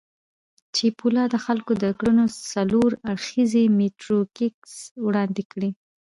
[0.75, 4.73] چیپولا د خلکو د کړنو څلور اړخييز میټریکس
[5.05, 5.61] وړاندې کړ.